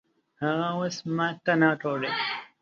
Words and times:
هغه 0.41 0.67
اوس 0.75 0.97
ماته 1.15 1.53
نه 1.61 1.69
ګوري 1.81 2.11